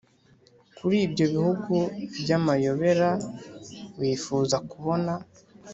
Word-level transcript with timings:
kuri 0.77 0.97
ibyo 1.07 1.25
bihugu 1.33 1.75
byamayobera 2.27 3.09
wifuza 3.99 4.57
kubona: 4.69 5.13